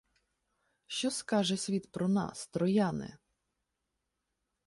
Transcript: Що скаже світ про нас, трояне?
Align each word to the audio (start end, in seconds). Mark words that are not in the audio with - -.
Що 0.87 1.11
скаже 1.11 1.57
світ 1.57 1.91
про 1.91 2.07
нас, 2.07 2.47
трояне? 2.47 3.17